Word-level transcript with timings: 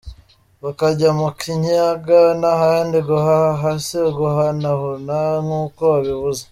Bakajya 0.63 1.09
mu 1.19 1.27
Kinyaga 1.39 2.21
n’ahandi 2.41 2.97
guhaha 3.07 3.67
si 3.85 3.97
uguhunahuna 4.09 5.17
nk’uko 5.43 5.81
wabivuze 5.93 6.43